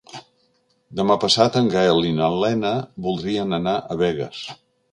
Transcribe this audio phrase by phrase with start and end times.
[0.99, 2.73] Demà passat en Gaël i na Lena
[3.09, 4.45] voldrien anar a Begues.